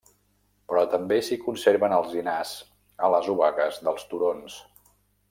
[0.71, 2.55] Però també s'hi conserven alzinars
[3.09, 4.57] a les obagues dels turons.